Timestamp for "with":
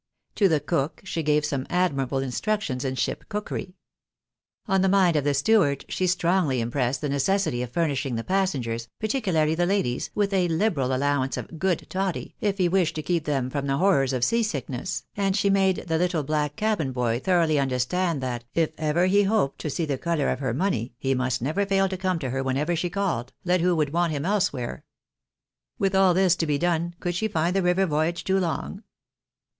10.15-10.33, 25.77-25.93